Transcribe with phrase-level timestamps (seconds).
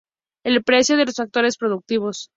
[0.43, 2.29] El precio de los factores productivos.